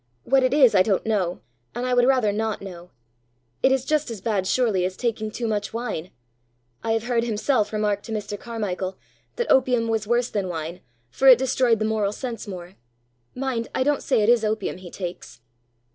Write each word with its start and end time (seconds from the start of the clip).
What 0.23 0.41
it 0.41 0.51
is 0.51 0.73
I 0.73 0.81
don't 0.81 1.05
know, 1.05 1.41
and 1.75 1.85
I 1.85 1.93
would 1.93 2.05
rather 2.07 2.31
not 2.31 2.59
know. 2.59 2.89
It 3.61 3.71
is 3.71 3.85
just 3.85 4.09
as 4.09 4.19
bad, 4.19 4.47
surely, 4.47 4.83
as 4.83 4.97
taking 4.97 5.29
too 5.29 5.47
much 5.47 5.73
wine! 5.75 6.09
I 6.83 6.93
have 6.93 7.03
heard 7.03 7.23
himself 7.23 7.71
remark 7.71 8.01
to 8.05 8.11
Mr. 8.11 8.35
Carmichael 8.35 8.97
that 9.35 9.51
opium 9.51 9.89
was 9.89 10.07
worse 10.07 10.31
than 10.31 10.47
wine, 10.49 10.81
for 11.11 11.27
it 11.27 11.37
destroyed 11.37 11.77
the 11.77 11.85
moral 11.85 12.13
sense 12.13 12.47
more. 12.47 12.77
Mind 13.35 13.67
I 13.75 13.83
don't 13.83 14.01
say 14.01 14.23
it 14.23 14.29
is 14.29 14.43
opium 14.43 14.77
he 14.77 14.89
takes!" 14.89 15.39